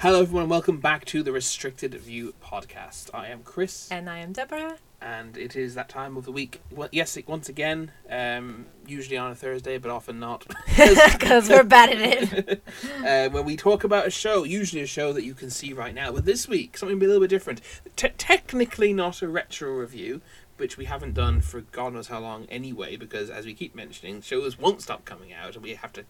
[0.00, 0.48] Hello, everyone.
[0.48, 3.10] Welcome back to the Restricted View podcast.
[3.12, 4.78] I am Chris, And I am Deborah.
[4.98, 6.62] and it is that time of the week.
[6.70, 10.46] Well, yes, once again, um, usually on a Thursday, but often not.
[11.12, 12.62] Because we're bad at it.
[13.06, 15.94] uh, when we talk about a show, usually a show that you can see right
[15.94, 16.10] now.
[16.12, 17.60] But this week, something a little bit different.
[17.94, 20.22] Te- technically, not a retro review,
[20.56, 24.22] which we haven't done for God knows how long anyway, because as we keep mentioning,
[24.22, 26.04] shows won't stop coming out, and we have to.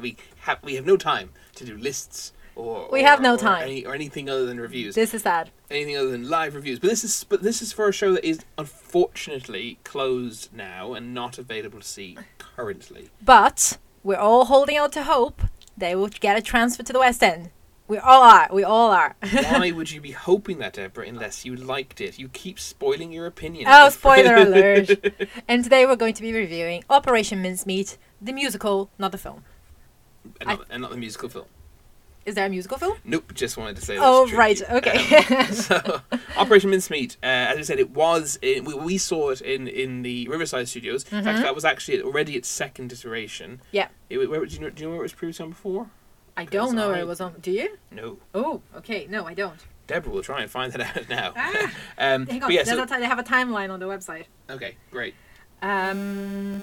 [0.00, 2.32] We have we have no time to do lists.
[2.54, 3.62] Or, We have or- no or time.
[3.62, 4.94] any, or anything other than reviews.
[4.94, 5.50] This is sad.
[5.70, 6.78] anything other than live reviews.
[6.78, 11.14] But this is but this is for a show that is unfortunately closed now and
[11.14, 13.08] not available to see currently.
[13.24, 15.42] But we're all holding out to hope
[15.76, 17.50] they will get a transfer to the West End.
[17.88, 18.48] We all are.
[18.52, 19.16] We all are.
[19.32, 22.18] Why would you be hoping that, Deborah, unless you liked it?
[22.18, 23.64] You keep spoiling your opinion.
[23.68, 24.90] oh, spoiler alert.
[25.48, 29.44] And today we're going to be reviewing Operation Mincemeat, the musical, not the film.
[30.40, 31.46] and, not, and not the musical film.
[32.24, 32.96] Is there a musical film?
[33.04, 34.02] Nope, just wanted to say that.
[34.04, 34.60] Oh, right.
[34.70, 35.16] Okay.
[35.16, 36.00] Um, so,
[36.36, 38.38] Operation Mincemeat, uh, as I said, it was.
[38.42, 41.04] In, we, we saw it in, in the Riverside Studios.
[41.12, 43.52] In fact, that was actually already its second iteration.
[43.52, 43.66] Mm-hmm.
[43.72, 43.88] Yeah.
[44.08, 45.90] It, where, do, you know, do you know where it was previously on before?
[46.36, 47.34] I don't know where it was on.
[47.42, 47.76] Do you?
[47.90, 48.18] No.
[48.34, 49.06] Oh, okay.
[49.10, 49.58] No, I don't.
[49.88, 51.32] Deborah will try and find that out now.
[51.36, 52.52] Ah, um, hang but on.
[52.52, 54.24] yeah, so- they have a timeline on the website.
[54.48, 55.14] okay, great.
[55.60, 56.60] Um,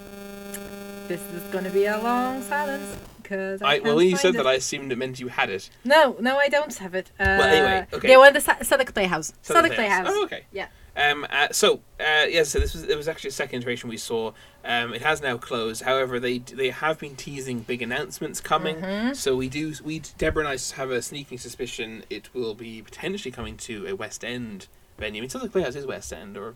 [1.07, 2.97] this is going to be a long silence
[3.29, 4.37] because I, I, well, when you said it.
[4.37, 5.69] that, I assumed it meant you had it.
[5.85, 7.11] No, no, I don't have it.
[7.19, 8.07] Uh, anyway, okay.
[8.07, 9.33] They were in the Sa- Southwark Playhouse.
[9.43, 10.07] Southwark Playhouse.
[10.07, 10.07] Playhouse.
[10.09, 10.45] Oh, okay.
[10.51, 10.67] Yeah.
[10.97, 13.97] Um, uh, so uh, yeah, so this was it was actually a second iteration we
[13.97, 14.33] saw.
[14.65, 15.83] Um, it has now closed.
[15.83, 18.77] However, they they have been teasing big announcements coming.
[18.77, 19.13] Mm-hmm.
[19.13, 23.31] So we do we Deborah and I have a sneaking suspicion it will be potentially
[23.31, 25.19] coming to a West End venue.
[25.19, 26.55] I mean, Southwark Playhouse is West End or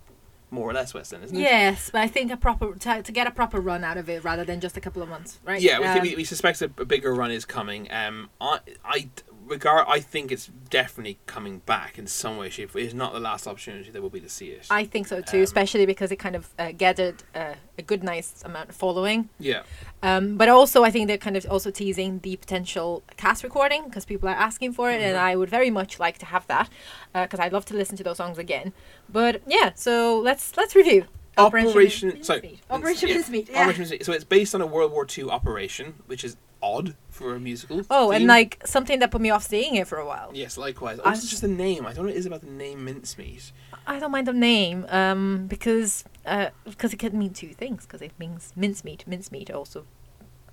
[0.54, 1.42] more or less West End, isn't it?
[1.42, 4.23] Yes, but I think a proper to, to get a proper run out of it
[4.23, 5.62] rather than just a couple of months, right?
[5.62, 7.92] Yeah, we, Um, think we, we suspect a, a bigger run is coming.
[7.92, 9.09] Um, I, I
[9.46, 12.76] regard, I think it's definitely coming back in some way, shape.
[12.76, 14.68] It's not the last opportunity there will be to see it.
[14.70, 18.03] I think so too, Um, especially because it kind of uh, gathered uh, a good,
[18.03, 19.30] nice amount of following.
[19.40, 19.64] yeah,
[20.02, 24.06] Um, but also, I think they're kind of also teasing the potential cast recording because
[24.06, 25.26] people are asking for it, and Mm-hmm.
[25.26, 26.70] I would very much like to have that
[27.14, 28.74] because I'd love to listen to those songs again.
[29.09, 31.06] But yeah, so let's let's review
[31.38, 32.09] Operation.
[32.09, 32.26] Mincemeat.
[32.26, 33.62] sorry, Operation yeah.
[33.70, 34.03] Operation.
[34.03, 37.81] So it's based on a World War II operation, which is odd for a musical.
[37.90, 40.31] Oh, and like something that put me off seeing it for a while.
[40.34, 41.00] Yes, likewise.
[41.00, 41.85] I- Also, it's just the name.
[41.85, 43.51] I don't know what it is about the name mincemeat.
[43.85, 48.02] I don't mind the name um, because uh, because it can mean two things because
[48.02, 49.06] it means mincemeat.
[49.06, 49.85] Mincemeat also.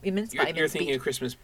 [0.02, 1.36] Means You're, you're thinking of Christmas,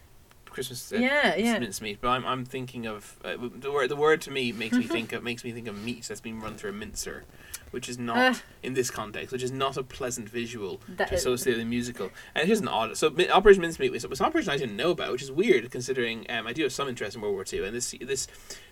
[0.49, 0.91] Christmas.
[0.91, 1.59] Uh, Yeah, yeah.
[1.59, 3.89] Mincemeat, but I'm, I'm thinking of uh, the word.
[3.89, 6.39] The word to me makes me think of makes me think of meat that's been
[6.39, 7.23] run through a mincer,
[7.71, 8.33] which is not Uh.
[8.63, 12.11] in this context, which is not a pleasant visual to is- associate with a musical,
[12.35, 12.97] and it's just an odd.
[12.97, 16.25] So Operation Mincemeat was, was an operation I didn't know about, which is weird considering
[16.29, 18.27] um, I do have some interest in World War Two, and this this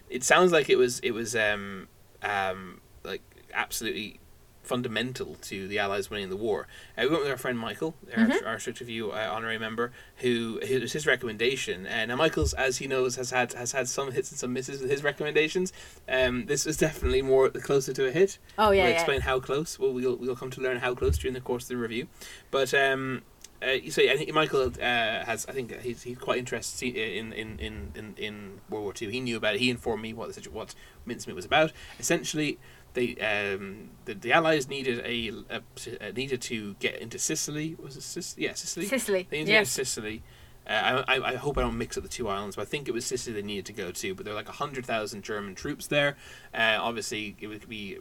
[0.10, 1.88] it sounds like it was it was um
[2.24, 3.22] um like
[3.54, 4.20] absolutely
[4.66, 6.68] fundamental to the Allies winning the war.
[6.98, 8.46] Uh, we went with our friend Michael, our, Mhm.
[8.46, 11.86] our Strict Review uh, honorary member, who it was his recommendation.
[11.86, 14.82] And now Michael's, as he knows, has had has had some hits and some misses
[14.82, 15.72] with his recommendations.
[16.10, 18.38] Um, this was definitely more closer to a hit.
[18.58, 18.96] Oh yeah, we'll yeah.
[18.96, 19.80] explain how close.
[19.80, 22.08] Well, we'll we'll come to learn how close during the course of the review.
[22.52, 23.22] But um,
[23.62, 25.46] uh, so I think Michael uh, has.
[25.48, 29.10] I think he's, he's quite interested in in, in, in in World War Two.
[29.10, 29.62] He knew about it.
[29.62, 31.72] He informed me what what mincemeat was about.
[32.00, 32.58] Essentially,
[32.96, 35.62] they um, the, the Allies needed a, a,
[36.02, 37.76] a needed to get into Sicily.
[37.82, 38.46] Was it Sicily?
[38.46, 38.88] Yeah, Sicily.
[38.88, 39.28] Sicily.
[39.30, 39.72] They needed to get to.
[39.72, 40.24] Sicily.
[40.68, 42.92] Uh, I, I, hope I don't mix up the two islands, but I think it
[42.92, 44.16] was Sicily they needed to go to.
[44.16, 46.18] But there were like 100,000 German troops there.
[46.56, 48.00] Uh, obviously, it would be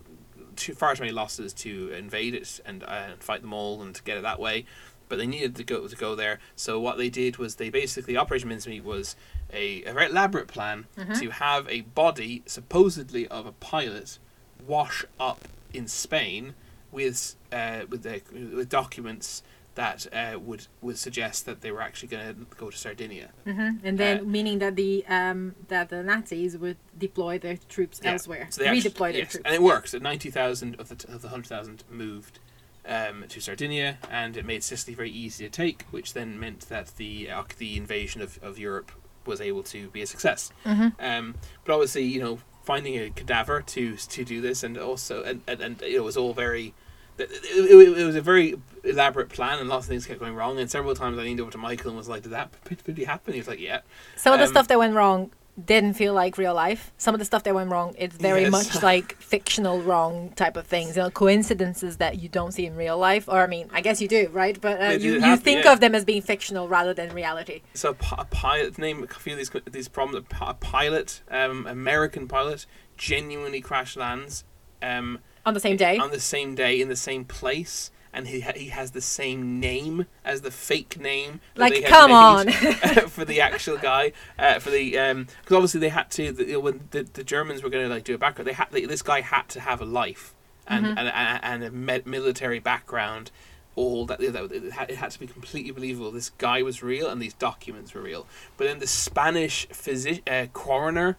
[0.56, 4.02] too, far too many losses to invade it and uh, fight them all and to
[4.02, 4.64] get it that way.
[5.10, 6.38] But they needed to go to go there.
[6.56, 9.14] So what they did was they basically Operation Mincemeat was
[9.52, 10.86] a, a very elaborate plan
[11.20, 14.18] to have a body supposedly of a pilot
[14.66, 16.54] wash up in Spain
[16.92, 18.20] with uh, with the,
[18.56, 19.42] with documents
[19.74, 23.30] that uh, would would suggest that they were actually going to go to Sardinia.
[23.44, 28.00] hmm And then Uh, meaning that the um that the Nazis would deploy their troops
[28.02, 28.12] Yeah.
[28.12, 29.44] elsewhere, So they actually- redeploy their yes, troops.
[29.46, 29.90] and it works.
[29.90, 32.38] That ninety thousand of the t- of the hundred thousand moved
[32.86, 36.88] um, to Sardinia, and it made Sicily very easy to take, which then meant that
[36.96, 38.92] the uh, the invasion of, of Europe
[39.26, 40.52] was able to be a success.
[40.64, 41.34] hmm Um,
[41.64, 45.60] but obviously, you know, finding a cadaver to to do this, and also and and,
[45.60, 46.74] and it was all very.
[47.16, 50.58] It, it, it was a very elaborate plan, and lots of things kept going wrong.
[50.58, 52.50] And several times I leaned over to Michael and was like, "Did that
[52.88, 53.82] really happen?" He was like, "Yeah."
[54.16, 55.30] Some of the Um, stuff that went wrong
[55.62, 56.92] didn't feel like real life.
[56.98, 58.50] Some of the stuff that went wrong, it's very Yes.
[58.50, 60.96] much like fictional wrong type of things.
[60.96, 63.28] You know, coincidences that you don't see in real life.
[63.28, 64.60] Or I mean, I guess you do, right?
[64.60, 65.72] But uh, you, you think yeah.
[65.72, 67.62] of them as being fictional rather than reality.
[67.74, 70.26] So a, a pilot name a few of these these problems.
[70.40, 72.66] A a pilot, um, American pilot,
[72.96, 74.44] genuinely crash lands,
[74.82, 75.98] um, On the same day.
[75.98, 79.60] on the same day in the same place, and he ha- he has the same
[79.60, 81.40] name as the fake name.
[81.54, 82.52] that Like, they come made
[83.10, 87.02] for the actual guy, uh, for the because obviously they had to the, when the,
[87.02, 88.46] the Germans were going to like do a background.
[88.48, 90.34] They had they, this guy had to have a life
[90.66, 90.98] and Mm-hmm.
[90.98, 93.30] and, and, a military background.
[93.76, 96.12] All that, that it, had, it had to be completely believable.
[96.12, 98.24] This guy was real, and these documents were real.
[98.56, 101.16] But then the Spanish physi- uh, coroner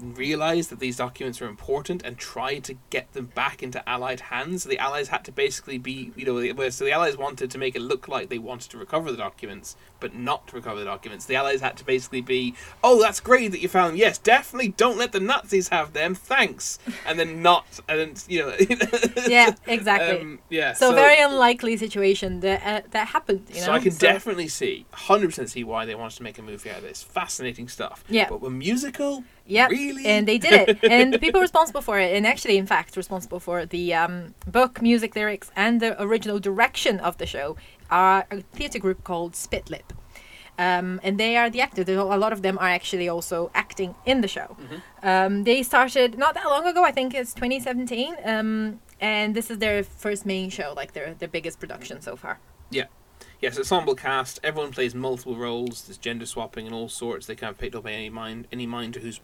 [0.00, 4.64] realized that these documents were important and tried to get them back into Allied hands.
[4.64, 7.82] The Allies had to basically be, you know, so the Allies wanted to make it
[7.82, 11.26] look like they wanted to recover the documents, but not to recover the documents.
[11.26, 13.96] The Allies had to basically be, oh, that's great that you found them.
[13.96, 16.14] Yes, definitely don't let the Nazis have them.
[16.14, 16.78] Thanks.
[17.06, 18.56] And then not, and then, you know.
[19.28, 20.20] yeah, exactly.
[20.20, 20.72] um, yeah.
[20.72, 23.46] so, very unlikely situation that uh, that happened.
[23.48, 23.66] You know?
[23.66, 26.78] So I can definitely see, 100% see why they wanted to make a movie out
[26.78, 27.02] of this.
[27.02, 28.04] Fascinating stuff.
[28.08, 28.28] Yeah.
[28.28, 29.24] But a musical?
[29.46, 29.70] Yep.
[29.70, 30.06] Really?
[30.06, 30.78] And they did it.
[30.84, 34.80] and the people responsible for it, and actually, in fact, responsible for the um, book,
[34.80, 37.56] music, lyrics, and the original direction of the show
[37.90, 39.90] are a theatre group called Spitlip.
[40.58, 41.88] Um, and they are the actors.
[41.88, 44.56] A a lot of them are actually also acting in the show.
[45.02, 46.84] Um, they started not that long ago.
[46.84, 48.14] I think it's 2017.
[48.24, 52.38] Um, and this is their first main show, like their their biggest production so far.
[52.70, 52.86] Yeah.
[53.40, 54.40] Yes, ensemble cast.
[54.42, 55.82] Everyone plays multiple roles.
[55.82, 57.26] There's gender swapping and all sorts.
[57.26, 59.20] They can't picked up any mind any mind to who's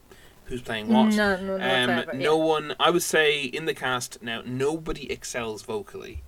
[0.46, 1.14] who's playing what.
[1.14, 2.44] No, no, no, um, no yeah.
[2.44, 2.75] one.
[2.81, 6.22] I would say in the cast now, nobody excels vocally,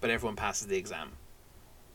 [0.00, 1.12] but everyone passes the exam.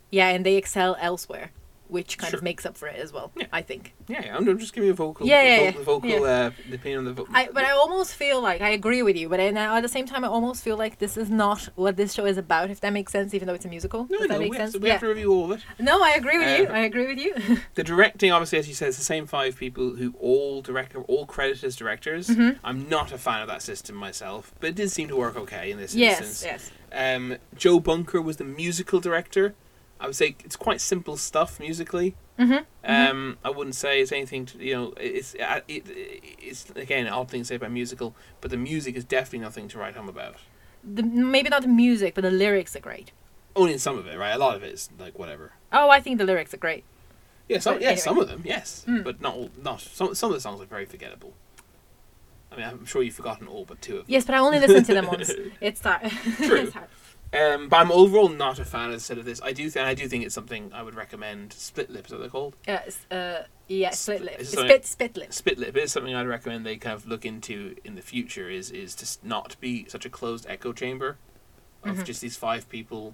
[0.10, 1.52] Yeah, and they excel elsewhere,
[1.90, 2.38] which kind Sure.
[2.40, 3.32] of makes up for it as well.
[3.36, 3.46] Yeah.
[3.52, 3.94] I think.
[4.08, 5.26] Yeah, yeah, I'm, I'm just giving you a vocal.
[5.26, 6.26] Yeah, yeah, vocal, yeah, vocal.
[6.26, 7.36] Uh, opinion on the vocal.
[7.36, 10.06] I, but I almost feel like I agree with you, but I, at the same
[10.06, 12.70] time, I almost feel like this is not what this show is about.
[12.70, 14.74] If that makes sense, even though it's a musical, no, does no, we, have sense?
[14.74, 15.66] to, we have to review all of it.
[15.80, 16.68] No, I agree with you.
[16.68, 17.36] Uh, I agree with you.
[17.76, 21.26] The directing, obviously, as you said, is the same five people who all direct, all
[21.26, 22.28] credited as directors.
[22.28, 22.58] Mm-hmm.
[22.64, 25.72] I'm not a fan of that system myself, but it did seem to work okay
[25.72, 26.44] in this yes, instance.
[26.44, 27.16] yes.
[27.16, 29.54] Um, Joe Bunker was the musical director.
[30.00, 32.16] I would say it's quite simple stuff musically.
[32.40, 32.64] Mm-hmm.
[32.86, 34.94] Um, I wouldn't say it's anything to you know.
[34.98, 39.04] It's it, it's again an odd thing to say about musical, but the music is
[39.04, 40.36] definitely nothing to write home about.
[40.84, 43.12] The, maybe not the music, but the lyrics are great.
[43.56, 44.30] Only in some of it, right?
[44.32, 45.54] A lot of it is like whatever.
[45.74, 46.84] Oh, I think the lyrics are great.
[47.50, 48.02] Yeah, some yeah, anyway.
[48.02, 49.04] some of them, yes, Mm.
[49.04, 50.14] but not all, not some.
[50.14, 51.34] Some of the songs are very forgettable.
[52.52, 54.06] I mean, I'm sure you've forgotten all but two of them.
[54.10, 55.32] Yes, but I only listened to them once.
[55.62, 56.02] It's hard.
[56.38, 56.58] True.
[56.58, 56.88] it's hard.
[57.34, 59.42] Um, but I'm overall not a fan, I of this.
[59.44, 61.52] I do, th- I do think it's something I would recommend.
[61.54, 62.56] Split Lip, is what they're called.
[62.68, 62.80] Uh,
[63.14, 64.36] uh, yeah, Split- split lip.
[64.40, 65.34] it's Spit, spit lip.
[65.34, 68.50] Spit Lip is something I'd recommend they kind of look into in the future.
[68.50, 71.18] Is is to not be such a closed echo chamber
[71.84, 72.06] of Mhm.
[72.06, 73.14] just these five people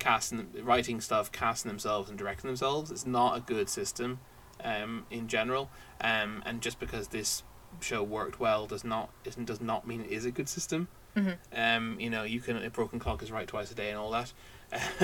[0.00, 2.90] casting, writing stuff, casting themselves and directing themselves.
[2.90, 4.18] It's not a good system
[4.64, 5.70] um, in general.
[6.00, 7.44] Um, and just because this
[7.80, 10.88] show worked well does not isn't does not mean it is a good system.
[11.16, 11.36] Mhm.
[11.54, 14.10] Um, you know, you can a broken clock is right twice a day and all
[14.10, 14.32] that.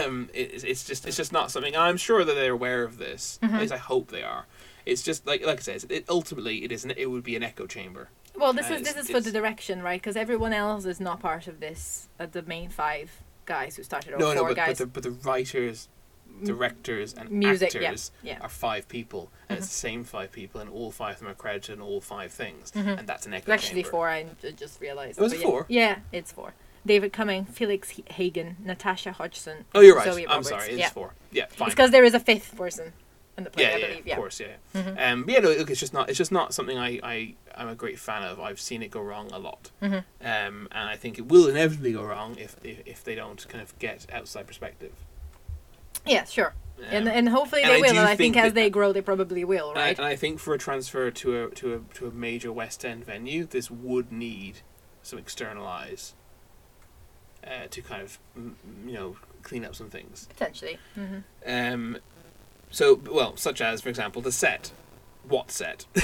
[0.04, 1.76] Um, it, it's just it's just not something.
[1.76, 3.38] I'm sure that they're aware of this.
[3.42, 3.52] Mhm.
[3.54, 4.46] At least I hope they are.
[4.84, 7.42] It's just like like I said, it, ultimately it is an, it would be an
[7.44, 8.08] echo chamber.
[8.34, 10.00] Well, this Uh, is this is for the direction, right?
[10.00, 12.08] Because everyone else is not part of this.
[12.18, 14.78] Uh, the main five guys who started, no, four no, but, but guys.
[14.78, 15.88] the but the writers,
[16.44, 18.38] directors, and music, actors yeah.
[18.40, 19.70] are five people, and it's Mhm.
[19.70, 22.70] the same five people, and all five of them are credited in all five things,
[22.72, 22.98] Mhm.
[22.98, 23.90] and that's an echo It's actually chamber.
[23.90, 24.08] four.
[24.08, 25.18] I just realized.
[25.20, 25.46] Was But it yeah.
[25.50, 25.66] four?
[25.68, 26.54] Yeah, it's four.
[26.86, 29.66] David Cumming, Felix Hagan, Natasha Hodgson.
[29.74, 30.10] Oh, you're right.
[30.10, 30.48] Zoe I'm Roberts.
[30.48, 30.88] sorry, it's yeah.
[30.90, 31.12] four.
[31.30, 31.68] Yeah, fine.
[31.68, 32.94] It's because there is a fifth person
[33.36, 34.00] in the play, yeah, I yeah, believe.
[34.00, 34.16] of Yeah.
[34.16, 34.54] course, yeah.
[34.74, 34.98] Mhm.
[35.12, 36.08] Um, but yeah, no, look, it's just not.
[36.08, 38.40] It's just not something I, I I'm a great fan of.
[38.40, 40.04] I've seen it go wrong a lot, Mhm.
[40.22, 43.60] um, and I think it will inevitably go wrong if if, if they don't kind
[43.60, 44.92] of get outside perspective.
[46.06, 46.54] Yeah, sure.
[46.78, 47.92] Um, and and hopefully they I will.
[47.92, 49.98] do And I think, think as they grow, they probably will, and I- right?
[49.98, 53.04] And I think for a transfer to a to a to a major West End
[53.04, 54.60] venue, this would need
[55.02, 56.14] some external eyes
[57.46, 58.18] uh, to kind of
[58.86, 60.26] you know clean up some things.
[60.30, 60.78] Potentially.
[60.94, 61.98] hmm Um,
[62.70, 64.72] so well, such as for example the set.
[65.28, 65.84] What set?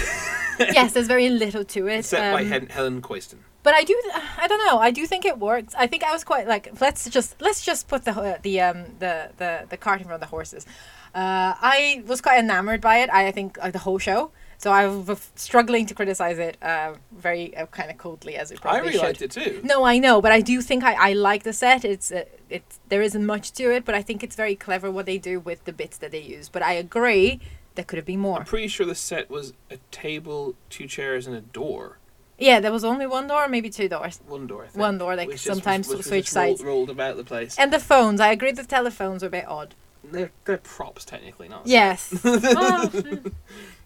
[0.60, 2.04] yes, there's very little to it.
[2.04, 3.44] set by um, Hel- Helen Coyston.
[3.66, 4.00] But I do,
[4.44, 4.78] I don't know.
[4.78, 5.74] I do think it works.
[5.76, 9.14] I think I was quite like let's just let's just put the the um the
[9.38, 10.64] the the cart in front of the horses.
[11.12, 13.10] Uh, I was quite enamored by it.
[13.10, 14.30] I, I think uh, the whole show.
[14.58, 18.60] So I was struggling to criticize it uh, very uh, kind of coldly as it
[18.60, 19.02] probably I really should.
[19.02, 19.60] liked it too.
[19.64, 21.84] No, I know, but I do think I, I like the set.
[21.84, 25.06] It's uh, it's there isn't much to it, but I think it's very clever what
[25.06, 26.48] they do with the bits that they use.
[26.48, 27.40] But I agree
[27.74, 28.38] there could have been more.
[28.38, 31.98] I'm pretty sure the set was a table, two chairs, and a door.
[32.38, 34.20] Yeah, there was only one door, maybe two doors.
[34.28, 34.76] One door, I think.
[34.80, 36.64] One door, like Which just was- sometimes which was switch just rolled- sides.
[36.64, 37.56] Rolled about the place.
[37.58, 39.74] And the phones, I agree the telephones were a bit odd.
[40.04, 41.66] They're, they're props, technically, not.
[41.66, 42.14] Yes.
[42.24, 42.90] Oh,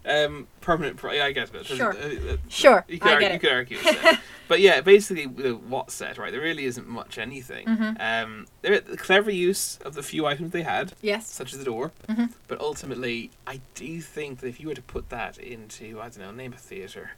[0.03, 0.97] Um, permanent.
[0.97, 1.63] Pro- yeah, I guess, it.
[1.67, 1.93] Sure.
[1.95, 5.27] Uh, uh, sure, You could, I argue, get you could argue it's but yeah, basically,
[5.27, 6.31] the what set, right?
[6.31, 7.67] There really isn't much anything.
[7.67, 8.01] Mhm.
[8.01, 11.29] Um, there the clever use of the few items they had, Yes.
[11.31, 11.91] such as the door.
[12.09, 12.33] Mhm.
[12.47, 16.17] But ultimately, I do think that if you were to put that into, I don't
[16.17, 17.11] know, name a theatre.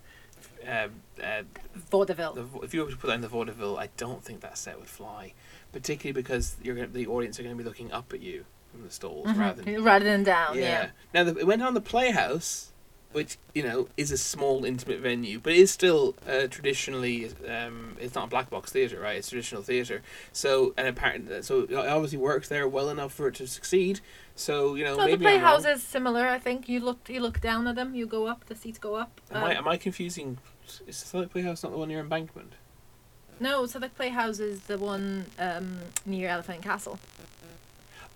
[0.67, 1.43] Um, uh,
[1.75, 2.33] Vaudeville.
[2.33, 4.79] the, if you were to put that in the vaudeville, I don't think that set
[4.79, 5.33] would fly,
[5.71, 8.83] particularly because you're gonna, the audience are going to be looking up at you from
[8.83, 9.37] the stalls Mhm.
[9.37, 10.61] rather than Rather than down, yeah.
[10.61, 10.89] yeah.
[11.13, 12.71] Now the, it went on the Playhouse,
[13.11, 17.29] which you know is a small, intimate venue, but is still uh, traditionally.
[17.47, 19.17] Um, it's not a black box theater, right?
[19.17, 20.01] It's traditional theater.
[20.31, 23.99] So and apparently, so it obviously works there well enough for it to succeed.
[24.35, 26.27] So you know, Well, the maybe I'm playhouse is similar.
[26.27, 28.95] I think you look you look down at them, you go up, the seats go
[28.95, 29.21] up.
[29.31, 30.37] Am I Um, am I confusing?
[30.87, 32.53] Is the Southwark Playhouse not the one near Embankment?
[33.39, 36.97] no, so the playhouse is the one um, near Elephant Castle.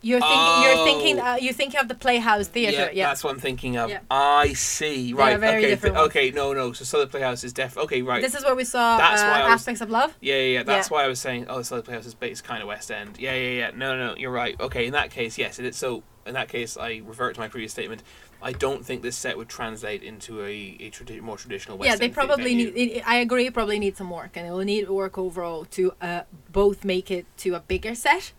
[0.02, 0.64] You're thinking.
[0.64, 1.20] You're thinking.
[1.20, 1.26] Oh.
[1.26, 2.92] Uh, you think of the Playhouse Theatre.
[2.94, 3.08] Yeah.
[3.08, 3.90] that's what I'm thinking of.
[3.90, 4.00] Yeah.
[4.12, 5.14] I see.
[5.14, 5.36] Right.
[5.36, 5.76] okay.
[5.76, 6.32] th- okay.
[6.32, 6.54] No.
[6.54, 6.72] No.
[6.74, 7.78] So Southwark Playhouse is def.
[7.78, 8.02] Okay.
[8.02, 8.22] Right.
[8.22, 10.16] This is where we saw That's uh, why was- Aspects of Love.
[10.22, 10.64] Yeah, yeah, yeah.
[10.64, 10.98] That's Yeah.
[10.98, 13.18] why I was saying, oh, Southwark Playhouse is based kind of West End.
[13.20, 13.72] Yeah, yeah, yeah.
[13.76, 14.60] No, no, no, you're right.
[14.60, 15.76] Okay, in that case, yes, it.
[15.76, 18.04] So, in that case, I revert to my previous statement.
[18.42, 21.96] I don't think this set would translate into a, a tradi- more traditional West yeah,
[21.96, 22.72] they probably venue.
[22.72, 23.04] need.
[23.06, 23.50] I agree.
[23.50, 27.26] Probably need some work, and it will need work overall to uh, both make it
[27.38, 28.34] to a bigger set,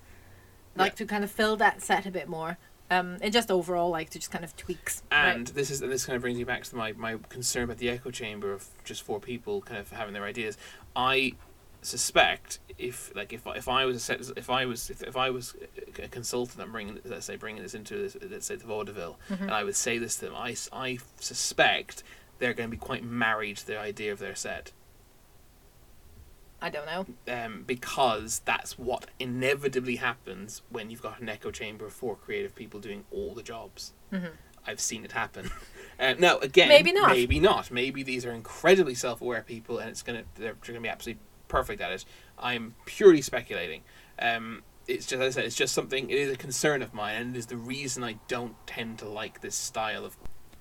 [0.79, 0.97] like Yeah.
[0.97, 2.57] to kind of fill that set a bit more.
[2.91, 5.03] Um, and just overall, like to just kind of tweaks.
[5.13, 5.35] right?
[5.37, 7.77] And this is and this kind of brings me back to my, my concern about
[7.77, 10.57] the echo chamber of just four people kind of having their ideas.
[10.97, 11.35] I
[11.83, 15.31] suspect if like if if I was a set, if I was if, if I
[15.31, 15.55] was
[16.03, 19.45] a consultant and bringing let's say bringing this into this, let's say the vaudeville Mm-hmm.
[19.45, 22.03] and I would say this to them I, I suspect
[22.39, 24.73] they're going to be quite married to the idea of their set
[26.61, 27.07] I don't know.
[27.33, 32.55] um, because that's what inevitably happens when you've got an echo chamber of four creative
[32.55, 33.93] people doing all the jobs.
[34.13, 34.33] Mhm.
[34.67, 35.51] I've seen it happen.
[36.01, 37.11] Uh, now again, Maybe not.
[37.11, 37.73] Maybe not.
[37.73, 41.81] Maybe these are incredibly self-aware people, and it's gonna they're, they're gonna be absolutely perfect
[41.81, 42.05] at it.
[42.39, 43.83] I'm purely speculating.
[44.21, 46.09] Um, it's just as I said, it's just something.
[46.09, 49.09] It is a concern of mine, and it is the reason I don't tend to
[49.09, 50.17] like this style of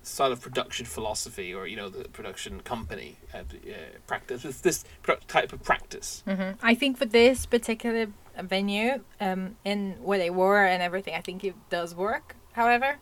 [0.08, 3.72] style of production philosophy, or you know, the production company uh, uh,
[4.06, 4.42] practice.
[4.42, 4.84] This, this
[5.28, 6.22] type of practice.
[6.26, 8.06] hmm I think for this particular
[8.40, 12.36] venue, um, in where they were and everything, I think it does work.
[12.52, 12.98] However,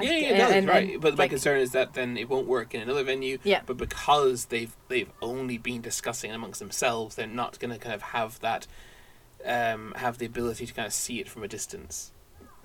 [0.00, 0.92] Yeah, yeah, does, and- right.
[0.92, 3.38] and, but my like, concern is that then it won't work in another venue.
[3.44, 3.60] Yeah.
[3.66, 8.02] But because they've they've only been discussing amongst themselves, they're not going to kind of
[8.16, 8.66] have that,
[9.44, 12.12] um, have the ability to kind of see it from a distance.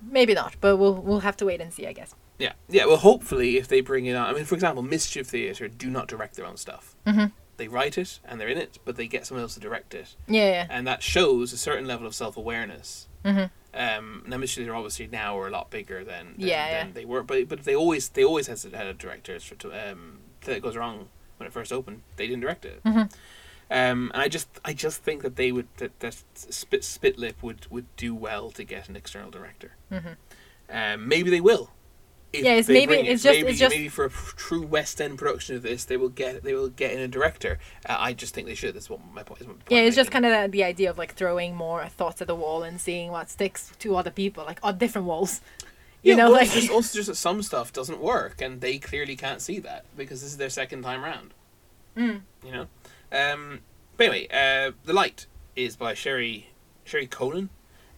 [0.02, 2.14] maybe not, but we'll we'll have to wait and see, I guess.
[2.38, 2.84] Yeah, yeah.
[2.86, 6.06] Well, hopefully, if they bring it on, I mean, for example, Mischief Theatre do not
[6.08, 6.94] direct their own stuff.
[7.06, 7.32] Mhm.
[7.56, 10.14] They write it and they're in it, but they get someone else to direct it,
[10.28, 10.66] Yeah, yeah.
[10.68, 13.08] and that shows a certain level of self awareness.
[13.24, 13.50] Mhm.
[13.72, 16.84] Um, now Mischief Theatre obviously now are a lot bigger than, than, Yeah, yeah.
[16.84, 19.40] than they were, but but they always they always has had a director.
[19.40, 22.02] For- to, um, that goes wrong when it first opened.
[22.16, 22.82] They didn't direct it.
[22.84, 23.10] Mhm.
[23.70, 27.66] Um, and I just I just think that they would that, that Spit Spitlip would
[27.70, 29.72] would do well to get an external director.
[29.90, 30.16] Mhm.
[30.68, 31.70] Um, maybe they will.
[32.44, 33.06] Yeah, it's maybe- it.
[33.06, 35.96] it's just- maybe, it's just- maybe for a true West End production of this, they
[35.96, 37.58] will get they will get in a director.
[37.88, 38.74] Uh, I just think they should.
[38.74, 39.46] That's what my point is.
[39.68, 42.34] Yeah, it's just kind of the, the idea of like throwing more thoughts at the
[42.34, 45.40] wall and seeing what sticks to other people, like on different walls.
[46.02, 48.60] You yeah, know, well, like it's just, also just that some stuff doesn't work, and
[48.60, 51.34] they clearly can't see that because this is their second time round.
[51.96, 52.20] Mm.
[52.44, 52.66] You know.
[53.10, 53.60] Um,
[53.96, 55.26] but anyway, uh, the light
[55.56, 56.50] is by Sherry
[56.84, 57.48] Sherry Coenen,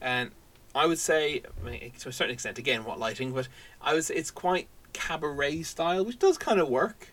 [0.00, 0.30] and
[0.78, 3.49] I would say, I mean, to a certain extent, again, what lighting, but
[3.82, 7.08] I was it's quite cabaret style, which does kind of work.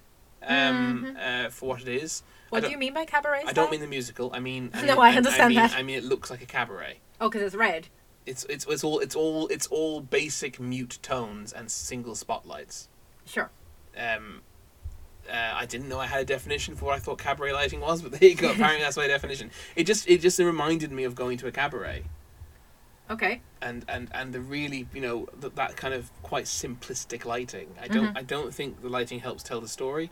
[0.48, 2.22] Um, uh, for what it is.
[2.50, 3.46] what do you mean by cabaret?
[3.48, 4.32] I don't mean the musical.
[4.32, 5.74] I mean, I No, mean, I understand mean, that.
[5.74, 7.00] I mean, it looks like a cabaret.
[7.20, 7.88] Oh, because it's red.
[8.28, 12.90] It's it's it's all it's all it's all basic mute tones and single spotlights.
[13.26, 13.50] Sure.
[13.98, 14.42] Um,
[15.28, 18.02] uh, I didn't know I had a definition for what I thought cabaret lighting was,
[18.02, 18.52] but there you go.
[18.52, 19.50] Apparently, that's my definition.
[19.76, 22.04] It just it just reminded me of going to a cabaret
[23.10, 23.42] Okay.
[23.62, 27.68] and and and the really you know th- that kind of quite simplistic lighting.
[27.82, 28.18] I don't Mhm.
[28.18, 30.10] I don't think the lighting helps tell the story.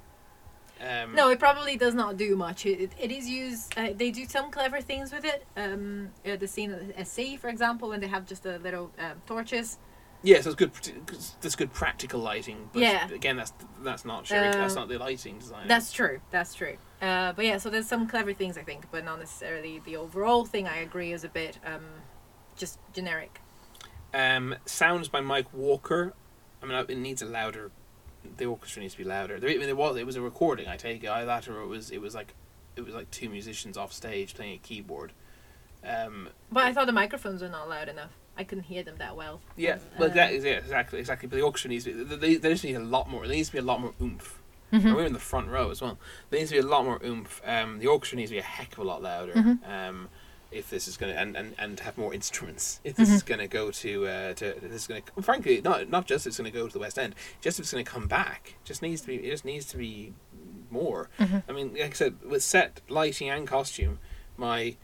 [0.81, 2.65] Um, No, it probably does not do much.
[2.65, 3.77] It, it, it is used.
[3.77, 5.45] Uh, they do some clever things with it.
[5.55, 8.91] Um, uh, the scene at the sea, for example, when they have just a little
[8.99, 9.77] um, torches.
[10.23, 10.71] Yes, that's good.
[11.41, 12.69] That's good practical lighting.
[12.73, 13.09] But Yeah.
[13.11, 14.49] Again, that's that's not Sherry.
[14.51, 15.67] that's Um, not the lighting design.
[15.67, 16.19] That's true.
[16.31, 16.77] That's true.
[17.01, 20.45] Uh, but yeah, so there's some clever things I think, but not necessarily the overall
[20.45, 20.67] thing.
[20.67, 21.83] I agree is a bit um,
[22.57, 23.39] just generic.
[24.13, 26.13] Um, sounds by Mike Walker.
[26.61, 27.71] I mean, it needs a louder
[28.37, 29.37] the orchestra needs to be louder.
[29.37, 30.67] There, I mean, there was it was a recording.
[30.67, 32.33] I take it either that or it was it was like
[32.75, 35.11] it was like two musicians off stage playing a keyboard.
[35.85, 38.11] Um, But I thought the microphones were not loud enough.
[38.37, 39.41] I couldn't hear them that well.
[39.57, 41.27] yeah, Uh, well, that is yeah, exactly, exactly.
[41.27, 42.15] But the orchestra needs to be.
[42.15, 43.27] They, they just need a lot more.
[43.27, 44.39] There needs to be a lot more oomph.
[44.71, 44.85] Mhm.
[44.85, 45.99] And we're in the front row as well.
[46.29, 47.41] There needs to be a lot more oomph.
[47.45, 49.33] Um, the orchestra needs to be a heck of a lot louder.
[49.33, 49.67] Mhm.
[49.69, 50.09] Um,
[50.53, 53.25] if this is going to and, and, and have more instruments, if this is Mhm.
[53.27, 56.37] going to go to uh, to this is going to frankly not not just it's
[56.37, 58.81] going to go to the West End, just if it's going to come back, just
[58.81, 60.13] needs to be it just needs to be
[60.69, 61.09] more.
[61.19, 61.43] Mhm.
[61.47, 63.99] I mean, like I said, with set lighting and costume,
[64.37, 64.75] my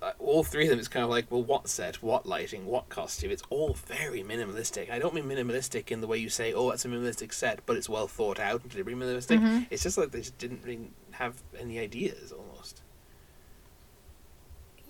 [0.00, 2.88] uh, all three of them is kind of like well, what set, what lighting, what
[2.88, 3.30] costume.
[3.32, 4.90] It's all very minimalistic.
[4.90, 7.76] I don't mean minimalistic in the way you say, oh, it's a minimalistic set, but
[7.76, 9.40] it's well thought out and deliberately minimalistic.
[9.40, 9.66] Mhm.
[9.70, 12.82] It's just like they just didn't really have any ideas almost.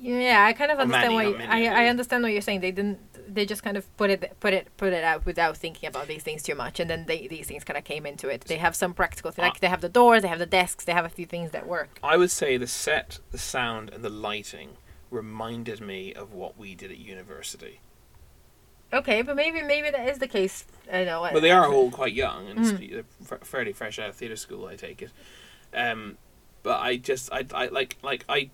[0.01, 2.61] Yeah, I kind of understand many, what you, I, I understand what you're saying.
[2.61, 2.99] They didn't.
[3.35, 6.23] They just kind of put it put it put it out without thinking about these
[6.23, 8.43] things too much, and then they these things kind of came into it.
[8.43, 9.49] They have some practical things, Ah.
[9.49, 11.67] like they have the doors, they have the desks, they have a few things that
[11.67, 11.99] work.
[12.03, 14.77] I would say the set, the sound, and the lighting
[15.11, 17.81] reminded me of what we did at university.
[18.93, 20.65] Okay, but maybe maybe that is the case.
[20.91, 21.29] I know.
[21.33, 23.45] But they are all quite young and Mm.
[23.45, 25.11] fairly fresh out of theatre school, I take it.
[25.75, 26.17] Um,
[26.63, 28.51] but I just, I, I like, like I,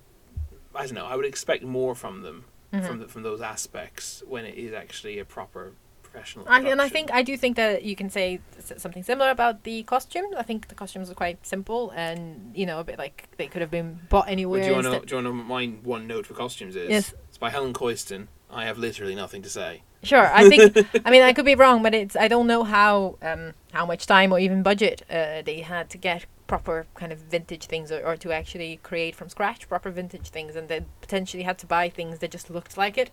[0.74, 1.06] I don't know.
[1.06, 2.86] I would expect more from them, Mhm.
[2.86, 6.46] from the, from those aspects when it is actually a proper professional.
[6.48, 8.40] I, and I think I do think that you can say
[8.76, 10.34] something similar about the costumes.
[10.36, 13.60] I think the costumes are quite simple, and you know, a bit like they could
[13.62, 14.62] have been bought Well, anywhere.
[14.62, 16.90] do you want to Do you want to know my one note for costumes is?
[16.90, 17.14] Yes.
[17.28, 18.28] It's by Helen Coyston.
[18.50, 19.82] I have literally nothing to say.
[20.04, 20.76] Sure, I think.
[21.06, 22.14] I mean, I could be wrong, but it's.
[22.14, 25.98] I don't know how um, how much time or even budget uh, they had to
[25.98, 30.28] get proper kind of vintage things, or, or to actually create from scratch proper vintage
[30.28, 33.10] things, and then potentially had to buy things that just looked like it.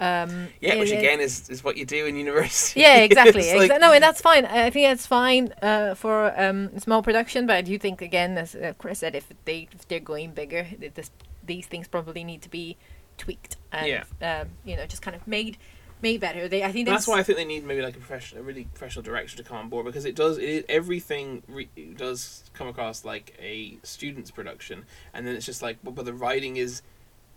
[0.00, 2.80] Um, Yeah, which it- again is, is what you do in university.
[2.80, 3.52] Yeah, exactly.
[3.52, 4.44] Like- Exa- no, and that's fine.
[4.44, 8.54] I think that's fine uh, for um, small production, but I do think again, as
[8.54, 11.10] uh, Chris said, if they if they're going bigger, th- this,
[11.44, 12.76] these things probably need to be
[13.16, 14.04] tweaked and Yeah.
[14.40, 15.56] um, you know just kind of made
[16.02, 16.48] made better.
[16.48, 18.44] They, I think That's that's why I think they need maybe like a professional, a
[18.44, 22.68] really professional director to come on board because it does it everything re- does come
[22.68, 26.82] across like a student's production, and then it's just like, but, but the writing is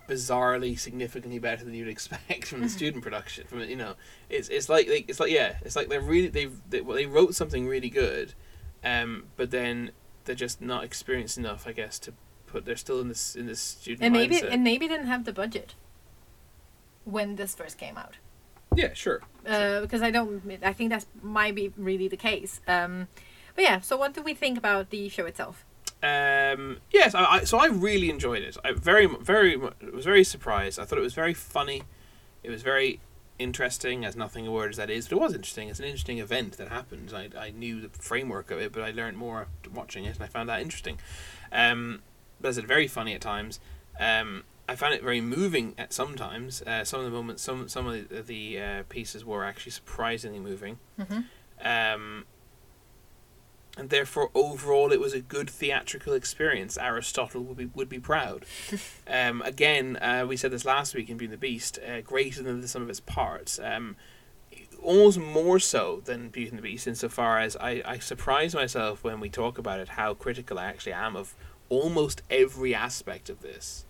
[0.08, 3.48] bizarrely significantly better than you'd expect from the student production.
[3.48, 3.96] From you know,
[4.30, 7.06] it's it's like they, it's like yeah, it's like they're really they've they, well, they
[7.06, 8.34] wrote something really good,
[8.84, 9.92] um, but then
[10.26, 12.14] they're just not experienced enough, I guess, to
[12.48, 12.66] put.
[12.66, 14.52] They're still in this in this student and maybe mindset.
[14.52, 15.76] and maybe didn't have the budget
[17.06, 18.18] when this first came out.
[18.76, 19.22] Yeah, sure.
[19.48, 20.42] uh, because I don't.
[20.64, 22.62] I think that might be really the case.
[22.68, 23.08] Um,
[23.56, 23.80] but yeah.
[23.82, 25.66] So what do we think about the show itself?
[26.04, 28.58] Um, yes, I, I, so I really enjoyed it.
[28.64, 30.80] I very, very, was very surprised.
[30.80, 31.84] I thought it was very funny.
[32.42, 33.00] It was very
[33.38, 35.70] interesting, as nothing a word as that is, but it was interesting.
[35.70, 37.14] It's an interesting event that happened.
[37.14, 40.28] I, I knew the framework of it, but I learned more watching it, and I
[40.28, 40.98] found that interesting.
[41.52, 42.02] Um,
[42.40, 43.60] but as I said, very funny at times.
[44.00, 46.62] Um, I found it very moving at sometimes.
[46.62, 50.40] Uh, some of the moments, some some of the, the uh, pieces were actually surprisingly
[50.40, 50.80] moving.
[50.98, 51.26] Mhm.
[51.62, 52.26] Um,
[53.78, 56.78] and therefore, overall, it was a good theatrical experience.
[56.78, 58.46] Aristotle would be would be proud.
[59.08, 62.42] um, again, uh, we said this last week in Beauty and the Beast, uh, greater
[62.42, 63.60] than the sum of its parts.
[63.60, 63.98] Um,
[64.82, 69.20] almost more so than Beauty and the Beast, insofar as I, I surprise myself when
[69.20, 71.36] we talk about it how critical I actually am of
[71.70, 73.86] almost every aspect of this,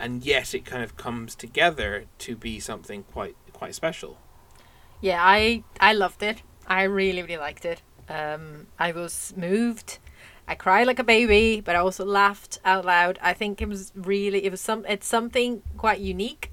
[0.00, 4.18] and yet it kind of comes together to be something quite quite special.
[5.00, 6.42] Yeah, I I loved it.
[6.66, 7.82] I really really liked it.
[8.08, 9.98] Um, I was moved.
[10.48, 13.18] I cried like a baby, but I also laughed out loud.
[13.22, 16.50] I think it was really it was some it's something quite unique.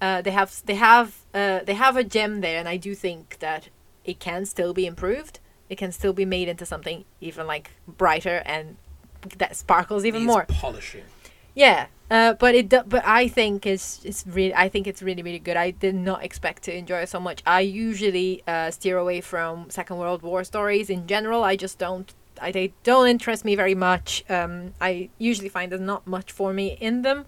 [0.00, 3.38] Uh, they have they have uh, they have a gem there, and I do think
[3.40, 3.68] that
[4.04, 5.40] it can still be improved.
[5.68, 8.76] It can still be made into something even like brighter and
[9.38, 10.46] that sparkles even Needs more.
[10.48, 11.04] polishing.
[11.54, 15.38] Yeah, uh, but it but I think it's it's really I think it's really really
[15.38, 15.56] good.
[15.56, 17.42] I did not expect to enjoy it so much.
[17.46, 21.42] I usually uh, steer away from Second World War stories in general.
[21.42, 22.12] I just don't.
[22.38, 24.24] I they don't interest me very much.
[24.28, 27.24] Um, I usually find there's not much for me in them.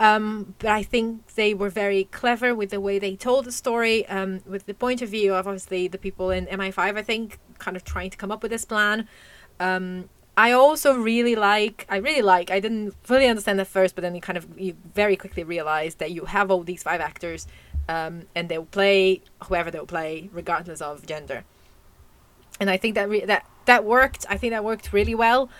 [0.00, 4.04] Um, but I think they were very clever with the way they told the story,
[4.08, 6.96] um, with the point of view of obviously the people in MI5.
[6.98, 9.08] I think kind of trying to come up with this plan.
[9.60, 10.08] Um,
[10.46, 11.84] I also really like.
[11.88, 12.48] I really like.
[12.56, 15.96] I didn't fully understand at first, but then you kind of you very quickly realize
[15.96, 17.48] that you have all these five actors,
[17.88, 21.42] um, and they'll play whoever they'll play, regardless of gender.
[22.60, 24.26] And I think that re- that that worked.
[24.30, 25.50] I think that worked really well.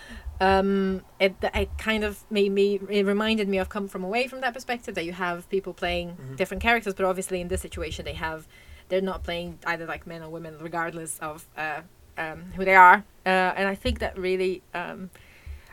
[0.41, 2.79] Um, it it kind of made me.
[2.88, 6.09] It reminded me of come from away from that perspective that you have people playing
[6.17, 6.37] Mhm.
[6.37, 8.47] different characters, but obviously in this situation they have.
[8.91, 11.81] They're not playing either like men or women, regardless of uh,
[12.19, 15.11] um, who they are, uh, and I think that really, um,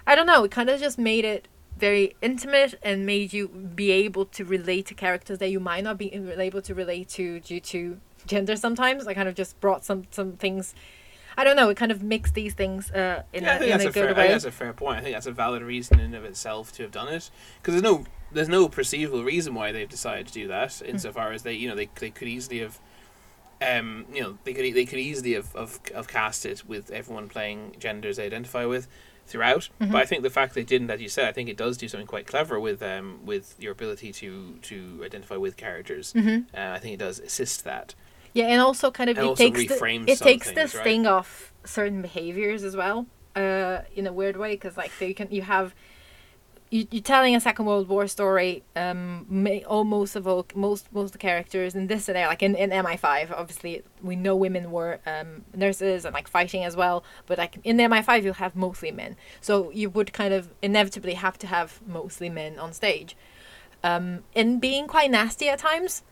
[0.08, 3.92] I don't know, it kind of just made it very intimate and made you be
[3.92, 7.60] able to relate to characters that you might not be able to relate to due
[7.60, 8.56] to gender.
[8.56, 10.74] Sometimes I kind of just brought some some things.
[11.38, 11.70] I don't know.
[11.70, 13.90] It kind of mixed these things uh, in yeah, I a, think in that's a
[13.90, 14.04] a, fair.
[14.04, 14.32] I good think way.
[14.32, 15.00] that's a fair point.
[15.00, 17.30] I think that's a valid reason in of itself to have done it
[17.62, 20.74] because there's no there's no perceivable reason why they've decided to do that.
[20.76, 20.86] Hmm.
[20.86, 22.80] Insofar as they you know they they could easily have.
[23.62, 27.30] Um, you know, they could they could easily have, have, have cast it with everyone
[27.30, 28.88] playing genders they identify with
[29.26, 29.70] throughout.
[29.80, 29.92] Mm-hmm.
[29.92, 31.88] But I think the fact they didn't, as you said, I think it does do
[31.88, 36.14] something quite clever with um with your ability to to identify with characters.
[36.14, 36.46] Mhm.
[36.54, 37.96] Uh, I think it does assist that.
[38.34, 40.70] Yeah, and also kind of And it takes the, it takes the right?
[40.70, 45.30] sting off certain behaviors as well, uh, in a weird way, because like they can
[45.32, 45.74] you have.
[46.72, 48.64] You, you're telling a Second World War story.
[48.76, 52.72] Um, may almost evoke most most of the characters in this there, like in, in
[52.72, 53.32] MI5.
[53.32, 57.04] Obviously, we know women were um, nurses and like fighting as well.
[57.28, 61.14] But like in the MI5, you'll have mostly men, so you would kind of inevitably
[61.14, 63.16] have to have mostly men on stage,
[63.84, 66.04] um, and being quite nasty at times.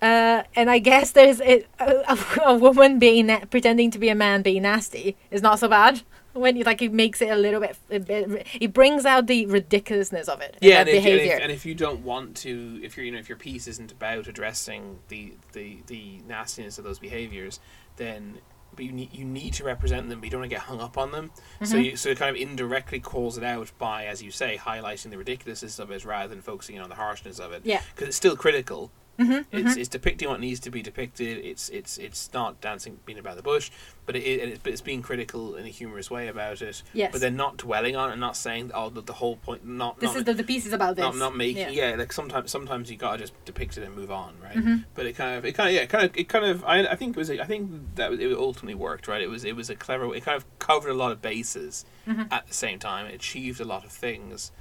[0.00, 4.14] Uh, and I guess there's a, a, a woman being na- pretending to be a
[4.14, 6.02] man being nasty is not so bad
[6.38, 10.40] when you like it makes it a little bit, it brings out the ridiculousness of
[10.40, 13.12] it yeah, and if, and, if, and if you don't want to, if you're, you
[13.12, 17.60] know, if your piece isn't about addressing the the, the nastiness of those behaviors,
[17.96, 18.38] then
[18.74, 20.80] but you need you need to represent them, but you don't want to get hung
[20.80, 21.30] up on them.
[21.64, 21.84] So Mm-hmm.
[21.84, 25.18] you, so it kind of indirectly calls it out by, as you say, highlighting the
[25.18, 27.62] ridiculousness of it rather than focusing on the harshness of it.
[27.64, 27.82] Yeah.
[27.94, 28.90] because it's still critical.
[29.18, 31.44] Mhm, It's, it's depicting what needs to be depicted.
[31.44, 33.70] It's it's it's not dancing being about the bush,
[34.06, 36.82] but it, it it's, but it's being critical in a humorous way about it.
[36.92, 37.10] Yes.
[37.10, 39.66] But they're not dwelling on it, and not saying oh the, the whole point.
[39.66, 41.90] Not this not is the, the piece is about this not not making yeah.
[41.90, 41.94] yeah.
[41.96, 44.84] like sometimes sometimes you gotta just depict it and move on right Mhm.
[44.94, 46.94] but it kind of it kind of yeah kind of it kind of I, I
[46.94, 49.68] think it was a, I think that it ultimately worked right it was it was
[49.68, 52.32] a clever it kind of covered a lot of bases Mhm.
[52.32, 54.52] at the same time it achieved a lot of things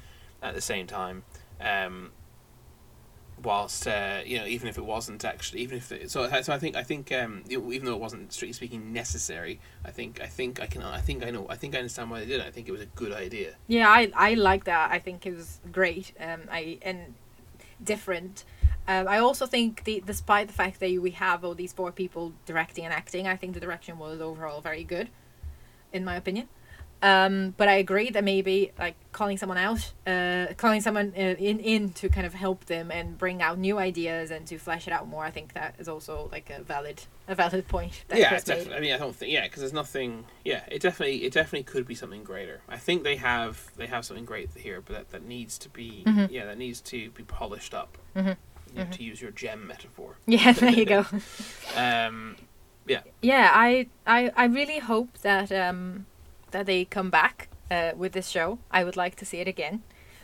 [0.41, 1.24] at the same time
[1.62, 2.12] um
[3.43, 6.60] whilst uh, you know even if it wasn't actually even if it, so so I
[6.60, 10.60] think I think um even though it wasn't strictly speaking necessary I think I think
[10.60, 12.52] I can I think I know I think I understand why they did it I
[12.52, 14.91] think it was a good idea Yeah, I I like that.
[14.91, 16.13] I think it was great.
[16.19, 17.13] Um, I and
[17.84, 18.43] different.
[18.88, 22.34] Um, I also think the despite the fact that we have all these four people
[22.45, 25.10] directing and acting, I think the direction was overall very good,
[25.91, 26.47] in my opinion.
[27.01, 31.60] Um, but I agree that maybe like calling someone out, uh, calling someone uh, in
[31.60, 34.93] in to kind of help them and bring out new ideas and to flesh it
[34.93, 35.23] out more.
[35.23, 38.03] I think that is also like a valid a valid point.
[38.12, 38.55] Yeah, Chris it's made.
[38.55, 38.77] definitely.
[38.77, 40.25] I mean, I don't think yeah, because there's nothing.
[40.43, 42.62] Yeah, it definitely it definitely could be something greater.
[42.67, 46.03] I think they have they have something great here, but that, that needs to be
[46.07, 46.31] Mhm.
[46.31, 47.97] yeah that needs to be polished up.
[48.15, 48.38] Mhm.
[48.73, 48.91] You know, Mhm.
[48.93, 50.15] To use your gem metaphor.
[50.25, 51.05] Yeah, there you go.
[51.75, 52.38] Um,
[52.88, 53.01] yeah.
[53.21, 56.05] yeah, I, I I really hope that um
[56.51, 58.60] that they come back uh, with this show.
[58.71, 59.83] I would like to see it again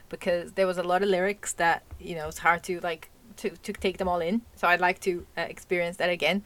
[0.09, 3.49] because there was a lot of lyrics that you know it's hard to like to
[3.49, 4.41] to take them all in.
[4.55, 6.43] So I'd like to uh, experience that again.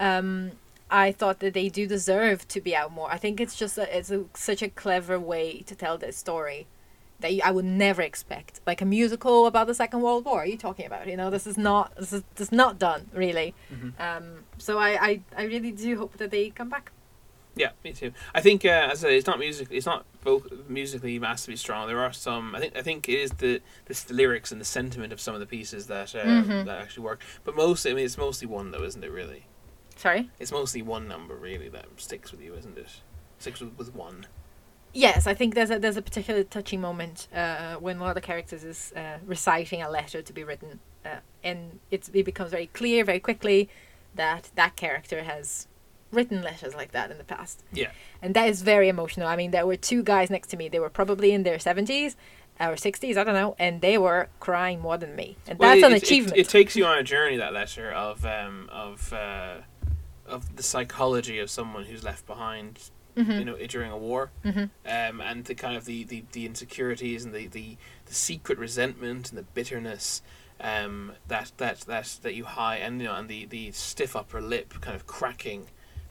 [0.00, 0.52] Um,
[0.90, 3.10] I thought that they do deserve to be out more.
[3.10, 6.66] I think it's just a, it's a, such a clever way to tell this story
[7.20, 8.60] that you, I would never expect.
[8.66, 10.40] Like a musical about the Second World War.
[10.42, 11.06] Are you talking about?
[11.08, 13.54] You know, this is not this is, this is not done really.
[13.72, 13.98] Mhm.
[13.98, 14.24] Um,
[14.58, 16.92] so I, I I really do hope that they come back.
[17.56, 18.12] Yeah, me too.
[18.34, 19.68] I think, uh, as I say, it's not music.
[19.70, 21.86] It's not both musically massively strong.
[21.86, 22.54] There are some.
[22.54, 22.76] I think.
[22.76, 25.46] I think it is the the, the lyrics and the sentiment of some of the
[25.46, 26.64] pieces that uh, Mhm.
[26.66, 27.20] that actually work.
[27.44, 29.10] But mostly, I mean, it's mostly one though, isn't it?
[29.10, 29.46] Really,
[29.96, 30.30] Sorry.
[30.40, 32.88] it's mostly one number really that sticks with you, isn't it?
[33.38, 34.26] Sticks with, with one.
[34.92, 38.20] Yes, I think there's a there's a particularly touching moment uh, when one of the
[38.20, 42.66] characters is uh, reciting a letter to be written, uh, and it's, it becomes very
[42.68, 43.68] clear very quickly
[44.14, 45.66] that that character has
[46.14, 47.62] written letters like that in the past.
[47.72, 47.90] Yeah.
[48.22, 49.26] and that is very emotional.
[49.28, 50.68] I mean, there were two guys next to me.
[50.68, 52.16] They were probably in their seventies
[52.60, 55.82] or sixties, I don't know, and they were crying more than me, and Well, that's
[55.82, 56.36] it- an it- it- achievement.
[56.38, 59.56] It, takes you on a journey that letter of um, of uh,
[60.26, 63.38] of the psychology of someone who's left behind, Mhm.
[63.40, 64.70] you know, during a war, Mhm.
[64.86, 69.28] um, and the kind of the, the, the insecurities and the, the, the secret resentment
[69.30, 70.22] and the bitterness
[70.60, 74.40] um, that that that that you hide, and you know, and the, the stiff upper
[74.40, 75.66] lip kind of cracking.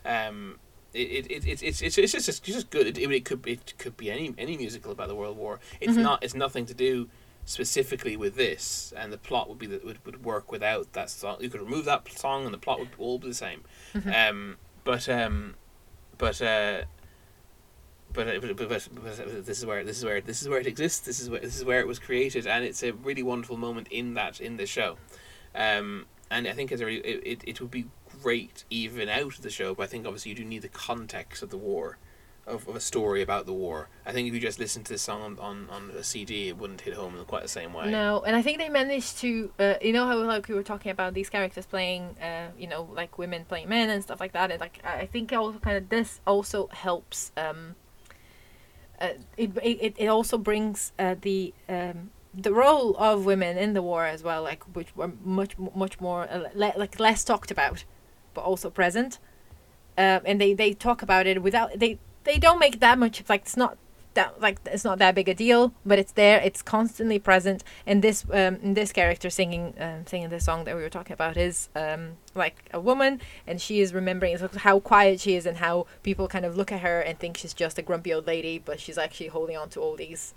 [0.05, 0.59] Um,
[0.93, 0.99] it,
[1.31, 2.85] it, it, it's, it's, it's just it's just good.
[2.85, 5.59] It, it could it could be any any musical about the World War.
[5.81, 6.01] It's Mhm.
[6.03, 6.23] not.
[6.23, 7.09] It's nothing to do
[7.45, 11.37] specifically with this, and the plot would be that would, would work without that song.
[11.41, 13.63] You could remove that song, and the plot would all be the same.
[13.95, 14.29] Mhm.
[14.29, 15.55] Um, but um,
[16.17, 16.83] but uh,
[18.13, 20.59] but, uh, but, but, but, but this is where this is where this is where
[20.59, 20.99] it exists.
[20.99, 23.87] This is where this is where it was created, and it's a really wonderful moment
[23.89, 24.97] in that in the show.
[25.55, 27.85] Um, and I think it's a really, it, it, it would be
[28.23, 31.43] great even out of the show, but I think obviously you do need the context
[31.43, 31.97] of the war,
[32.47, 33.89] of, of a story about the war.
[34.05, 36.57] I think if you just listen to this song on, on, on a CD, it
[36.57, 37.91] wouldn't hit home in quite the same way.
[37.91, 40.91] No, and I think they managed to, uh, you know how like we were talking
[40.91, 44.51] about these characters playing, uh, you know, like women playing men and stuff like that.
[44.51, 47.31] And like I think also kind of this also helps.
[47.37, 47.75] Um,
[49.01, 53.81] uh, it, it it also brings uh, the um, the role of women in the
[53.81, 57.83] war as well, like which were much much more uh, like less talked about,
[58.33, 59.19] but also present.
[59.97, 63.41] Um, and they they talk about it without they they don't make that much like
[63.41, 63.77] it's not
[64.15, 66.39] that like it's not that big a deal, but it's there.
[66.39, 67.63] It's constantly present.
[67.85, 71.37] And this um, this character singing um, singing this song that we were talking about
[71.37, 75.85] is um, like a woman, and she is remembering how quiet she is and how
[76.03, 78.79] people kind of look at her and think she's just a grumpy old lady, but
[78.79, 80.33] she's actually holding on to all these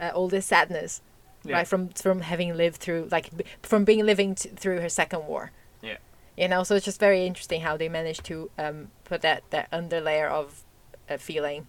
[0.00, 1.00] uh, all this sadness,
[1.44, 1.56] Yeah.
[1.56, 1.66] right?
[1.68, 3.30] From from having lived through like
[3.62, 5.50] from being living t- through her second war.
[5.82, 5.98] Yeah.
[6.36, 9.70] You know, so it's just very interesting how they managed to um, put that that
[9.70, 10.64] underlayer of
[11.08, 11.66] a feeling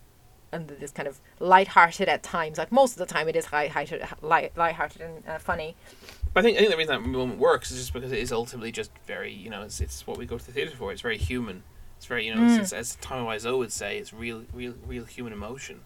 [0.53, 2.57] under this kind of light-hearted at times.
[2.57, 5.75] Like most of the time, it is light-hearted, light, light-hearted and uh, funny.
[6.33, 8.31] But I think I think the reason that moment works is just because it is
[8.31, 10.91] ultimately just very you know it's it's what we go to the theater for.
[10.91, 11.63] It's very human.
[11.97, 12.59] It's very you know Mm.
[12.59, 15.81] it's, it's, as Tommy Wiseau would say, it's real real real human emotion.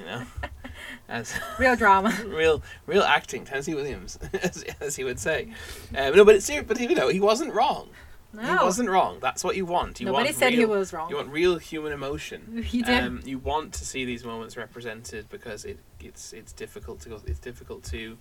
[0.00, 0.22] You know,
[1.08, 2.16] as Real drama.
[2.26, 3.44] real real acting.
[3.44, 5.52] Tennessee Williams, as, as he would say.
[5.96, 6.64] Um, no, but it's serious.
[6.66, 7.90] But you know he wasn't wrong.
[8.32, 9.18] He wasn't wrong.
[9.20, 9.98] That's what you want.
[9.98, 11.10] You nobody want said real, he was wrong.
[11.10, 12.62] You want real human emotion.
[12.64, 13.02] He did.
[13.02, 17.20] Um, you want to see these moments represented because it it's it's difficult to go.
[17.26, 18.18] It's difficult to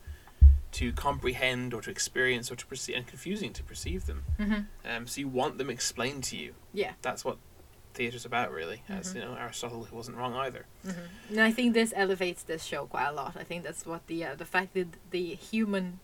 [0.71, 4.23] to comprehend or to experience or to perceive and confusing to perceive them.
[4.37, 4.53] hmm
[4.85, 6.53] Um, so you want them explained to you.
[6.73, 6.93] Yeah.
[7.01, 7.37] That's what
[7.93, 8.83] theatre's about, really.
[8.89, 9.15] As Mhm.
[9.15, 10.65] you know, Aristotle wasn't wrong either.
[10.83, 10.91] hmm
[11.29, 13.35] And I think this elevates this show quite a lot.
[13.37, 15.99] I think that's what the uh, the fact that the human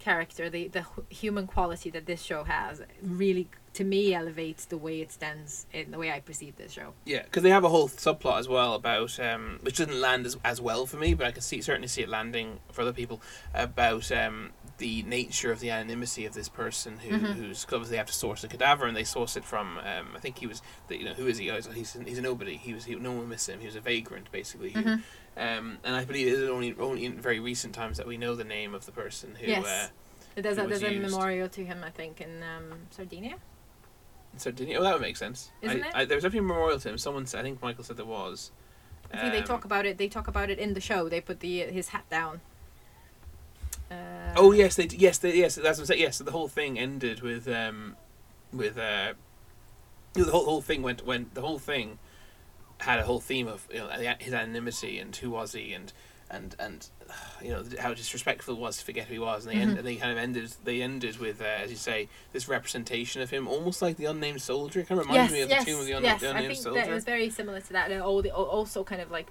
[0.00, 5.00] character, the the human quality that this show has, really to me elevates the way
[5.00, 6.92] it stands in the way I perceive this show.
[7.04, 10.36] Yeah, because they have a whole subplot as well about um, which doesn't land as,
[10.44, 13.20] as well for me, but I can see certainly see it landing for other people
[13.54, 17.34] about um, the nature of the anonymity of this person who Mhm.
[17.34, 20.18] who's because they have to source a cadaver and they source it from um, I
[20.18, 21.48] think he was the, you know who is he?
[21.50, 22.56] Oh, he's he's, a nobody.
[22.56, 23.60] He was he, no one miss him.
[23.60, 24.70] He was a vagrant basically.
[24.70, 25.02] Who, Mhm.
[25.36, 28.34] Um, and I believe it is only only in very recent times that we know
[28.34, 29.46] the name of the person who.
[29.46, 29.64] Yes.
[29.66, 29.88] Uh,
[30.36, 33.36] There's It a, was there's a memorial to him, I think, in um, Sardinia.
[34.42, 35.50] did he, oh, that would make sense.
[35.60, 35.94] Isn't I, it?
[35.94, 36.98] I, there was definitely a memorial to him.
[36.98, 38.50] Someone said, I think Michael said there was.
[39.12, 39.98] I think they Um, talk about it.
[39.98, 41.08] They talk about it in the show.
[41.08, 42.40] They put the his hat down.
[43.90, 43.94] Uh,
[44.36, 46.00] Oh yes, they yes they yes that's what I'm saying.
[46.00, 47.96] Yes, so the whole thing ended with um
[48.52, 49.14] with uh
[50.12, 51.98] the whole whole thing went went the whole thing
[52.80, 53.88] had a whole theme of you know
[54.18, 55.92] his anonymity and who was he and
[56.30, 56.88] and and
[57.42, 59.78] you know how disrespectful it was to forget who he was and they end, Mhm.
[59.78, 63.30] and they kind of ended they ended with uh, as you say this representation of
[63.30, 64.80] him almost like the unnamed soldier.
[64.80, 66.20] It kind of reminds yes, me of yes, the tomb of the, un- yes.
[66.20, 66.94] the I think soldier.
[66.94, 67.90] was very similar to that.
[67.90, 69.28] And all the, also kind of like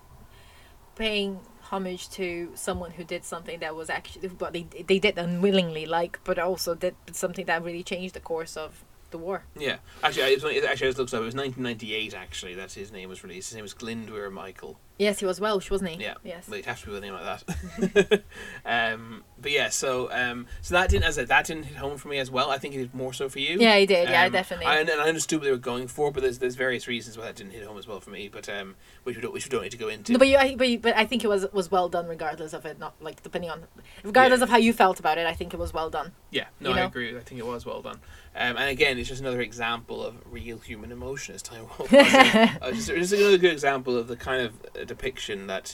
[0.96, 5.86] paying homage to someone who did something that was actually what they they did unwillingly,
[5.86, 9.44] like, but also did something that really changed the course of the war.
[9.58, 11.22] Yeah, actually, I, it actually, I just looked up.
[11.22, 12.14] It was 1998.
[12.14, 13.50] Actually, that his name was released.
[13.50, 14.80] His name was Glyndwr Michael.
[15.00, 16.04] Yes, he was Welsh, wasn't he?
[16.04, 16.16] Yeah.
[16.24, 16.46] Yes.
[16.48, 18.22] Well, it'd have to be with a name like that.
[18.66, 22.10] um, but yeah, so um, so that didn't as I, that didn't hit home for
[22.10, 22.52] me as well.
[22.52, 23.58] I think it did more so for you.
[23.60, 24.10] Yeah, he did.
[24.10, 24.66] Yeah, Um, definitely.
[24.66, 27.24] I, and I understood what they were going for, but there's there's various reasons why
[27.26, 28.28] that didn't hit home as well for me.
[28.28, 30.12] But um, which we don't which we don't need to go into.
[30.12, 32.52] No, but you, I, but, you, but I think it was was well done, regardless
[32.54, 32.78] of it.
[32.78, 33.64] Not like depending on,
[34.04, 34.44] regardless Yeah.
[34.44, 35.26] of how you felt about it.
[35.26, 36.12] I think it was well done.
[36.32, 36.88] yeah, no, you I know?
[36.88, 37.16] agree.
[37.16, 38.00] I think it was well done.
[38.36, 41.36] Um, and again, it's just another example of real human emotion.
[41.36, 45.66] As time uh, just, just another good example of the kind of uh, depiction that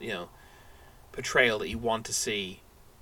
[0.00, 0.28] you know
[1.12, 2.60] portrayal that you want to see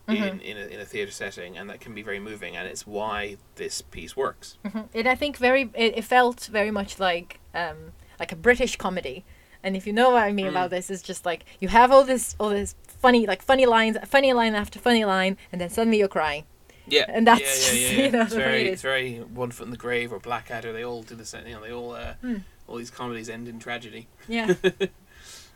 [0.09, 0.41] in Mhm.
[0.51, 2.57] in a, in a theater setting, and that can be very moving.
[2.57, 4.57] And it's why this piece works.
[4.65, 4.89] Mhm.
[4.95, 7.79] And I think very it, it felt very much like um
[8.21, 9.25] like a British comedy.
[9.65, 10.51] And if you know what I mean Mm.
[10.57, 13.97] about this, it's just like you have all this all this funny like funny lines,
[14.17, 16.45] funny line after funny line, and then suddenly you're crying.
[16.89, 18.05] Yeah, And that's yeah, just, yeah, yeah.
[18.05, 20.73] you know, it's very, it it's very One Foot in the Grave or Blackadder.
[20.73, 21.45] They all do the same.
[21.49, 22.37] You know, they all uh, Hmm.
[22.69, 24.07] all these comedies end in tragedy.
[24.29, 24.55] Yeah.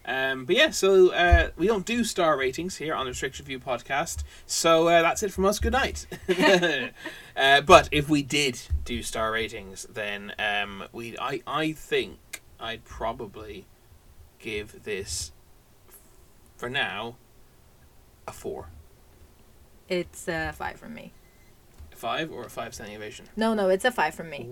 [0.04, 3.60] Um, but yeah, so uh, we don't do star ratings here on the Restricted View
[3.60, 4.24] podcast.
[4.46, 5.58] So uh, that's it from us.
[5.58, 6.06] Good night.
[7.36, 12.84] uh, but if we did do star ratings, then um, we I I think I'd
[12.84, 13.66] probably
[14.38, 15.32] give this
[16.56, 17.16] for now
[18.26, 18.68] a four,
[19.88, 21.12] it's a five from me.
[21.92, 23.26] a five or a five standing ovation.
[23.36, 24.50] No, no, it's a five from me.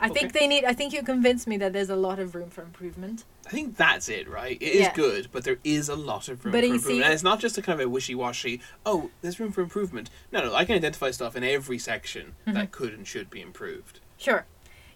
[0.00, 0.64] I think they need.
[0.64, 3.24] I think you convinced me that there's a lot of room for improvement.
[3.46, 4.56] I think that's it, right?
[4.60, 4.94] It is Yeah.
[4.94, 6.84] good, but there is a lot of room But for improvement.
[6.98, 10.10] see- and it's not just a kind of a wishy-washy, oh, there's room for improvement.
[10.30, 12.52] No, no, I can identify stuff in every section Mm-hmm.
[12.52, 14.00] that could and should be improved.
[14.18, 14.44] Sure.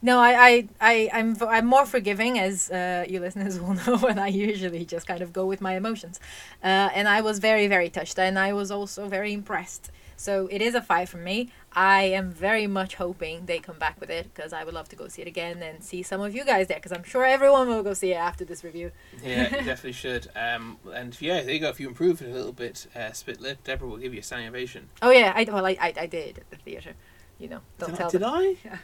[0.04, 4.18] No, I, I, I, I'm, I'm more forgiving, as uh, you listeners will know, and
[4.18, 6.18] I usually just kind of go with my emotions.
[6.62, 9.90] Uh, and I was very, very touched, and I was also very impressed.
[10.16, 11.50] So it is a five from me.
[11.72, 14.96] I am very much hoping they come back with it because I would love to
[14.96, 17.68] go see it again and see some of you guys there because I'm sure everyone
[17.68, 18.92] will go see it after this review.
[19.24, 20.28] Yeah, you definitely should.
[20.36, 21.70] Um, and yeah, there you go.
[21.70, 24.22] If you improve it a little bit, uh, spit lip, Deborah will give you a
[24.22, 24.90] standing ovation.
[25.00, 26.92] Oh yeah, I well I, I, I did at the theater.
[27.40, 28.30] You know, don't did tell I, did them.
[28.32, 28.56] I?
[28.64, 28.78] Yeah.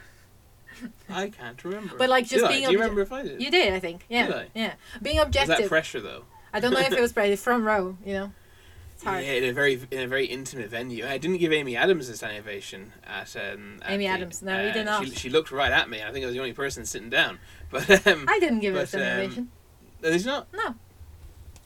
[1.09, 1.95] I can't remember.
[1.97, 2.47] But, like, just Did I?
[2.49, 3.41] being Do you obje- remember if I did?
[3.41, 4.05] You did, I think.
[4.09, 4.47] Yeah, Did I?
[4.53, 4.73] yeah.
[5.01, 5.57] Being Was objective.
[5.57, 6.23] that pressure though?
[6.53, 7.97] I don't know if it was probably front row.
[8.05, 8.31] You know,
[8.95, 9.23] it's hard.
[9.23, 11.05] Yeah, in a very in a very intimate venue.
[11.05, 13.35] I didn't give Amy Adams a standing ovation at.
[13.35, 15.05] Um, at Amy the- Adams, no, you did uh, not.
[15.05, 16.01] She, she looked right at me.
[16.03, 17.39] I think I was the only person sitting down.
[17.71, 19.51] But um, I didn't give her a but, standing um, ovation.
[20.01, 20.47] there's not.
[20.53, 20.73] No.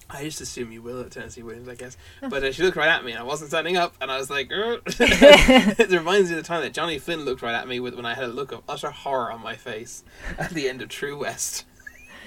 [0.09, 1.97] I just assume you will at Tennessee Williams, I guess.
[2.21, 4.29] But uh, she looked right at me, and I wasn't standing up, and I was
[4.29, 7.95] like, it reminds me of the time that Johnny Flynn looked right at me with
[7.95, 10.03] when I had a look of utter horror on my face
[10.37, 11.65] at the end of True West.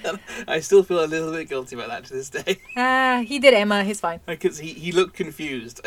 [0.47, 3.55] I still feel a little bit guilty about that to this day Ah, he did
[3.55, 3.83] Emma.
[3.83, 4.19] He's fine.
[4.27, 5.81] because he, he looked confused.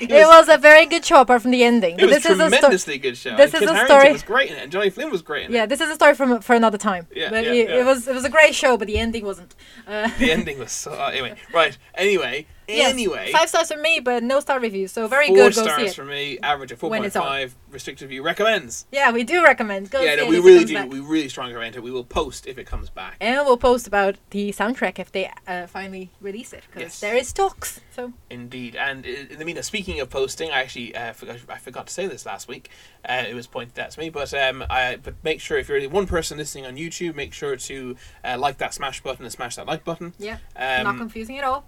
[0.00, 1.94] It was a very good show, apart from the ending.
[1.94, 2.50] It But was this is a story.
[2.50, 3.36] tremendously good show.
[3.36, 5.46] this and is Kit a story- was great in it, and Johnny Flynn was great
[5.46, 7.06] in Yeah, this is a story from for another time.
[7.14, 7.80] Yeah, but yeah, it, yeah.
[7.80, 9.54] it was it was a great show, but the ending wasn't.
[9.86, 10.92] Uh, The ending was so.
[10.92, 11.76] uh, anyway, right.
[11.94, 13.30] Anyway, yes, anyway.
[13.32, 14.92] five stars from me, but no star reviews.
[14.92, 15.54] So very four good.
[15.54, 16.38] Go see stars for me.
[16.42, 17.10] Average of four on.
[17.10, 17.54] five.
[17.70, 18.86] Restricted view recommends.
[18.90, 19.90] Yeah, we do recommend.
[19.90, 20.74] Go yeah, no, we really do.
[20.74, 20.90] back.
[20.90, 21.82] We really strongly recommend it.
[21.82, 23.16] We will post if it comes back.
[23.20, 27.00] And we'll post about the soundtrack if they uh, finally release it, because Yes.
[27.00, 27.80] there is talks.
[27.94, 28.76] So Indeed.
[28.76, 32.06] And in the meantime, speaking of posting, I actually uh, forgot, I forgot to say
[32.06, 32.70] this last week.
[33.08, 35.80] Uh, it was pointed out to me, but um, I, but make sure if you're
[35.80, 39.32] the one person listening on YouTube, make sure to uh, like that smash button and
[39.32, 40.14] smash that like button.
[40.18, 41.64] yeah, Um, not confusing at all.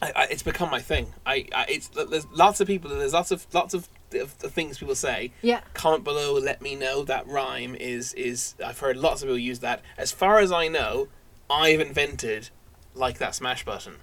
[0.00, 1.14] I, I, it's become my thing.
[1.26, 2.90] I, I it's there's lots of people.
[2.90, 5.32] There's lots of lots of, of, of things people say.
[5.42, 5.60] Yeah.
[5.74, 6.34] Comment below.
[6.34, 8.54] Let me know that rhyme is is.
[8.64, 9.82] I've heard lots of people use that.
[9.96, 11.08] As far as I know,
[11.50, 12.50] I've invented
[12.94, 13.96] like that smash button.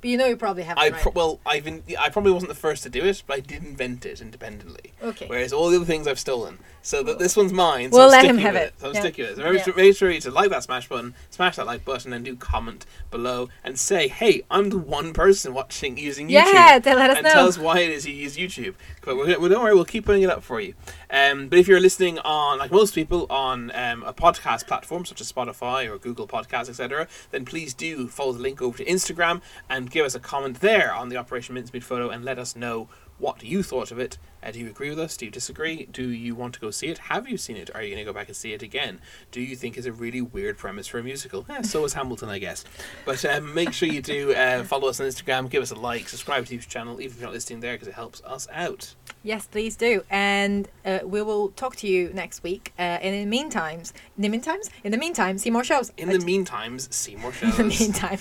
[0.00, 0.82] But you know you probably haven't.
[0.82, 1.02] I right?
[1.02, 3.64] pro- well, I've in, I probably wasn't the first to do it, but I did
[3.64, 4.92] invent it independently.
[5.02, 5.26] Okay.
[5.26, 6.58] Whereas all the other things I've stolen.
[6.82, 7.90] So that this one's mine.
[7.90, 8.74] So We'll I'm let him have with it.
[8.78, 9.00] So I'm Yeah.
[9.00, 9.36] sticking with it.
[9.36, 9.64] So make, Yeah.
[9.64, 12.36] sure, make sure you to like that smash button, smash that like button, and do
[12.36, 17.10] comment below and say, "Hey, I'm the one person watching using YouTube." Yeah, to let
[17.10, 17.32] us and know.
[17.32, 18.74] tell us why it is you use YouTube.
[19.04, 20.74] But well, don't worry, we'll keep putting it up for you.
[21.10, 25.20] Um, but if you're listening on, like most people, on um, a podcast platform such
[25.20, 29.40] as Spotify or Google Podcasts, etc., then please do follow the link over to Instagram
[29.68, 32.88] and give us a comment there on the Operation Mincemeat photo and let us know
[33.18, 34.16] what you thought of it.
[34.42, 35.16] Uh, do you agree with us?
[35.16, 35.86] Do you disagree?
[35.86, 36.98] Do you want to go see it?
[36.98, 37.70] Have you seen it?
[37.74, 39.00] Are you going to go back and see it again?
[39.32, 41.44] Do you think it's a really weird premise for a musical?
[41.48, 42.64] Yeah, so is Hamilton, I guess.
[43.04, 46.08] But um, make sure you do uh, follow us on Instagram, give us a like,
[46.08, 48.94] subscribe to the channel, even if you're not listening there, because it helps us out.
[49.24, 50.04] Yes, please do.
[50.10, 52.72] And uh, we will talk to you next week.
[52.78, 53.82] Uh, and in the meantime,
[54.16, 55.92] in the meantime, in the meantime, see more shows.
[55.96, 57.50] In the meantime, see more shows.
[57.58, 58.18] in the meantime.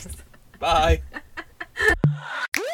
[0.59, 1.01] Bye.
[1.79, 2.61] Ha